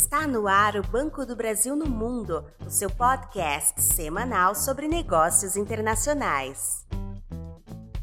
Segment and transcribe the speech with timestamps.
[0.00, 5.56] Está no ar o Banco do Brasil no Mundo, o seu podcast semanal sobre negócios
[5.56, 6.86] internacionais.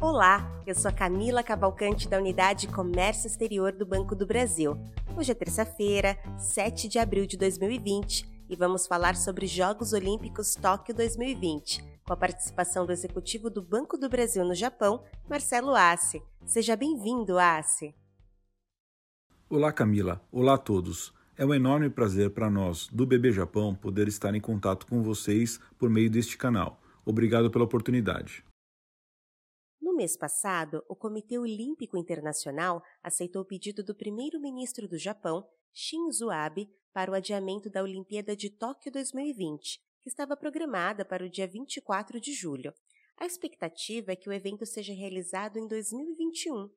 [0.00, 4.78] Olá, eu sou a Camila Cavalcante da Unidade Comércio Exterior do Banco do Brasil.
[5.16, 10.94] Hoje é terça-feira, 7 de abril de 2020 e vamos falar sobre Jogos Olímpicos Tóquio
[10.94, 16.22] 2020, com a participação do executivo do Banco do Brasil no Japão, Marcelo Assi.
[16.46, 17.92] Seja bem-vindo, Assi.
[19.48, 20.22] Olá, Camila.
[20.30, 21.18] Olá a todos.
[21.40, 25.58] É um enorme prazer para nós, do BB Japão, poder estar em contato com vocês
[25.78, 26.78] por meio deste canal.
[27.02, 28.44] Obrigado pela oportunidade.
[29.80, 36.28] No mês passado, o Comitê Olímpico Internacional aceitou o pedido do primeiro-ministro do Japão, Shinzo
[36.28, 41.48] Abe, para o adiamento da Olimpíada de Tóquio 2020, que estava programada para o dia
[41.48, 42.70] 24 de julho.
[43.16, 46.68] A expectativa é que o evento seja realizado em 2021,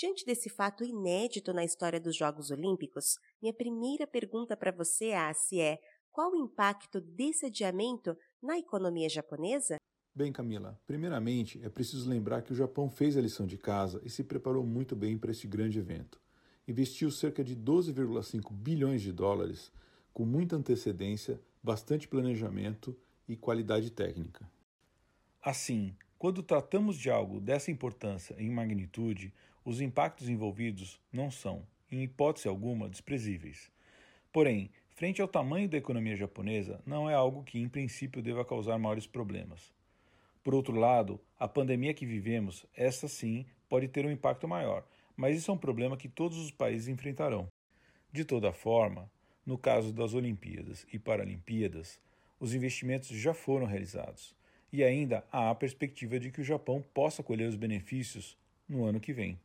[0.00, 5.60] Diante desse fato inédito na história dos Jogos Olímpicos, minha primeira pergunta para você, Asi,
[5.60, 5.78] é
[6.10, 9.76] qual o impacto desse adiamento na economia japonesa?
[10.14, 14.08] Bem, Camila, primeiramente é preciso lembrar que o Japão fez a lição de casa e
[14.08, 16.18] se preparou muito bem para este grande evento.
[16.66, 19.70] Investiu cerca de 12,5 bilhões de dólares
[20.14, 22.96] com muita antecedência, bastante planejamento
[23.28, 24.50] e qualidade técnica.
[25.42, 29.32] Assim, quando tratamos de algo dessa importância e magnitude,
[29.70, 33.70] os impactos envolvidos não são, em hipótese alguma, desprezíveis.
[34.32, 38.76] Porém, frente ao tamanho da economia japonesa, não é algo que, em princípio, deva causar
[38.80, 39.72] maiores problemas.
[40.42, 44.84] Por outro lado, a pandemia que vivemos, essa sim, pode ter um impacto maior,
[45.16, 47.46] mas isso é um problema que todos os países enfrentarão.
[48.12, 49.08] De toda forma,
[49.46, 52.00] no caso das Olimpíadas e Paralimpíadas,
[52.40, 54.34] os investimentos já foram realizados
[54.72, 58.36] e ainda há a perspectiva de que o Japão possa colher os benefícios
[58.68, 59.38] no ano que vem.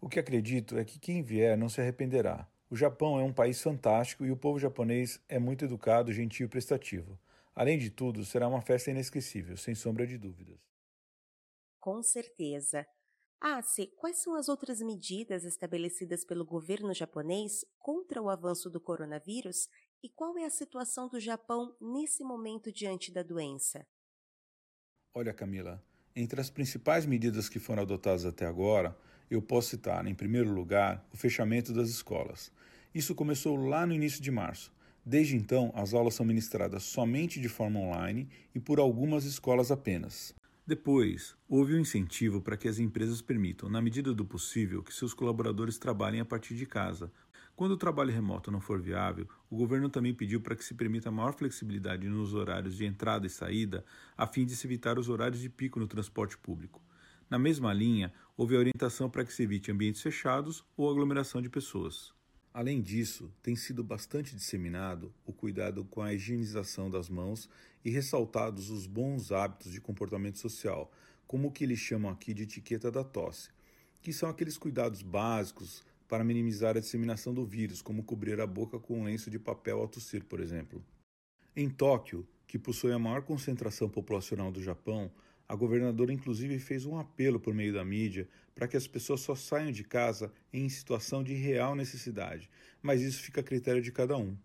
[0.00, 2.48] O que acredito é que quem vier não se arrependerá.
[2.68, 6.50] O Japão é um país fantástico e o povo japonês é muito educado, gentil e
[6.50, 7.16] prestativo.
[7.54, 10.58] Além de tudo, será uma festa inesquecível, sem sombra de dúvidas.
[11.80, 12.86] Com certeza.
[13.40, 18.80] Ah, se quais são as outras medidas estabelecidas pelo governo japonês contra o avanço do
[18.80, 19.68] coronavírus
[20.02, 23.86] e qual é a situação do Japão nesse momento diante da doença?
[25.14, 25.84] Olha, Camila,
[26.16, 28.96] entre as principais medidas que foram adotadas até agora,
[29.34, 32.50] eu posso citar, em primeiro lugar, o fechamento das escolas.
[32.94, 34.72] Isso começou lá no início de março.
[35.04, 40.34] Desde então, as aulas são ministradas somente de forma online e por algumas escolas apenas.
[40.66, 45.14] Depois, houve um incentivo para que as empresas permitam, na medida do possível, que seus
[45.14, 47.10] colaboradores trabalhem a partir de casa.
[47.56, 51.10] Quando o trabalho remoto não for viável, o governo também pediu para que se permita
[51.10, 53.84] maior flexibilidade nos horários de entrada e saída,
[54.16, 56.82] a fim de se evitar os horários de pico no transporte público.
[57.30, 61.50] Na mesma linha, houve a orientação para que se evite ambientes fechados ou aglomeração de
[61.50, 62.14] pessoas.
[62.54, 67.48] Além disso, tem sido bastante disseminado o cuidado com a higienização das mãos
[67.84, 70.90] e ressaltados os bons hábitos de comportamento social,
[71.26, 73.50] como o que eles chamam aqui de etiqueta da tosse,
[74.00, 78.78] que são aqueles cuidados básicos para minimizar a disseminação do vírus, como cobrir a boca
[78.78, 80.82] com um lenço de papel ao tossir, por exemplo.
[81.54, 85.12] Em Tóquio, que possui a maior concentração populacional do Japão,
[85.48, 89.34] a governadora, inclusive, fez um apelo por meio da mídia para que as pessoas só
[89.34, 92.50] saiam de casa em situação de real necessidade,
[92.82, 94.36] mas isso fica a critério de cada um.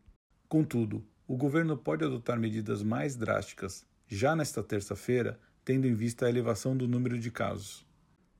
[0.48, 6.30] Contudo, o governo pode adotar medidas mais drásticas já nesta terça-feira, tendo em vista a
[6.30, 7.86] elevação do número de casos.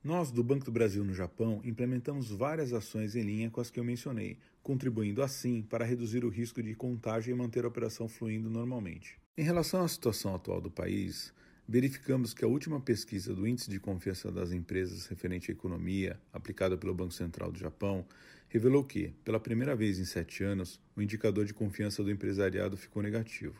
[0.02, 3.80] Nós, do Banco do Brasil no Japão, implementamos várias ações em linha com as que
[3.80, 8.48] eu mencionei, contribuindo assim para reduzir o risco de contágio e manter a operação fluindo
[8.48, 9.18] normalmente.
[9.36, 11.32] Em relação à situação atual do país,
[11.66, 16.76] verificamos que a última pesquisa do Índice de Confiança das Empresas referente à economia, aplicada
[16.76, 18.06] pelo Banco Central do Japão,
[18.48, 23.02] revelou que, pela primeira vez em sete anos, o indicador de confiança do empresariado ficou
[23.02, 23.56] negativo.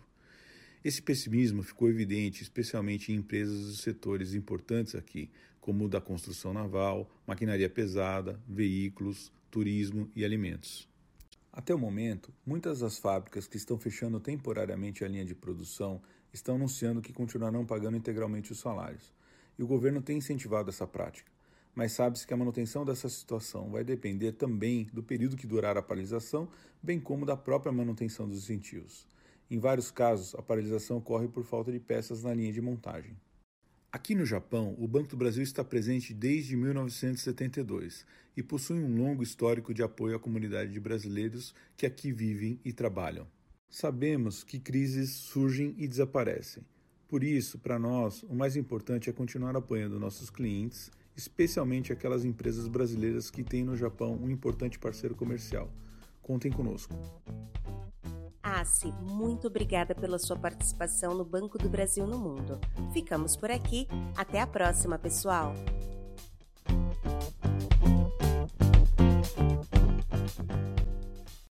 [0.84, 6.52] Esse pessimismo ficou evidente especialmente em empresas dos setores importantes aqui, como o da construção
[6.52, 10.86] naval, maquinaria pesada, veículos, turismo e alimentos.
[11.50, 16.02] Até o momento, muitas das fábricas que estão fechando temporariamente a linha de produção
[16.36, 19.12] estão anunciando que continuarão pagando integralmente os salários.
[19.58, 21.30] E o governo tem incentivado essa prática.
[21.74, 25.82] Mas sabe-se que a manutenção dessa situação vai depender também do período que durar a
[25.82, 26.48] paralisação,
[26.82, 29.06] bem como da própria manutenção dos incentivos.
[29.50, 33.16] Em vários casos, a paralisação ocorre por falta de peças na linha de montagem.
[33.94, 38.04] Aqui no Japão, o Banco do Brasil está presente desde 1972
[38.36, 42.72] e possui um longo histórico de apoio à comunidade de brasileiros que aqui vivem e
[42.72, 43.26] trabalham.
[43.74, 46.62] Sabemos que crises surgem e desaparecem.
[47.08, 52.68] Por isso, para nós, o mais importante é continuar apoiando nossos clientes, especialmente aquelas empresas
[52.68, 55.68] brasileiras que têm no Japão um importante parceiro comercial.
[56.22, 56.94] Contem conosco.
[58.40, 62.60] Tassi, muito obrigada pela sua participação no Banco do Brasil no Mundo.
[62.92, 63.88] Ficamos por aqui.
[64.16, 65.52] Até a próxima, pessoal!